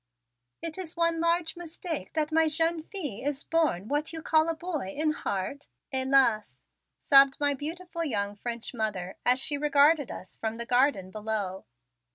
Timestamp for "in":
4.97-5.11